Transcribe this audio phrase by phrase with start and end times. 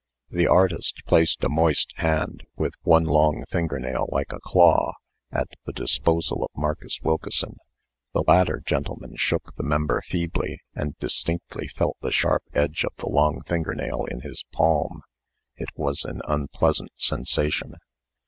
[0.31, 4.93] The artist placed a moist hand, with one long finger nail like a claw,
[5.31, 7.57] at the disposal of Marcus Wilkeson.
[8.15, 13.09] The latter gentleman shook the member feebly, and distinctly felt the sharp edge of the
[13.09, 15.03] long finger nail in his palm.
[15.57, 17.75] It was an unpleasant sensation.